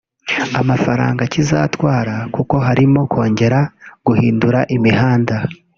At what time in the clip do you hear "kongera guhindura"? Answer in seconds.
3.11-4.59